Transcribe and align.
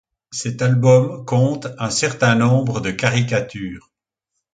Cet 0.31 0.63
album 0.63 1.25
compte 1.25 1.67
un 1.77 1.91
certain 1.91 2.33
nombre 2.33 2.81
de 2.81 2.89
caricatures. 2.89 3.91